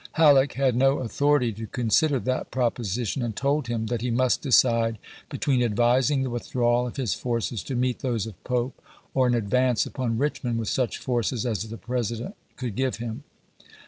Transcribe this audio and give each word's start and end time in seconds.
Hal 0.13 0.33
leck 0.33 0.53
had 0.53 0.75
no 0.75 0.97
authority 0.97 1.53
to 1.53 1.67
consider 1.67 2.17
that 2.21 2.49
proposition, 2.49 3.21
and 3.21 3.35
told 3.35 3.67
him 3.67 3.85
that 3.85 4.01
he 4.01 4.09
must 4.09 4.41
decide 4.41 4.97
between 5.29 5.61
advising 5.61 6.23
the 6.23 6.29
withdi'awal 6.31 6.87
of 6.87 6.97
his 6.97 7.13
forces 7.13 7.61
to 7.61 7.75
meet 7.75 7.99
those 7.99 8.25
of 8.25 8.43
Pope, 8.43 8.81
or 9.13 9.27
an 9.27 9.35
advance 9.35 9.85
upon 9.85 10.17
Richmond 10.17 10.57
with 10.57 10.69
such 10.69 10.97
forces 10.97 11.45
as 11.45 11.69
the 11.69 11.77
President 11.77 12.35
could 12.57 12.75
give 12.75 12.95
him. 12.95 13.23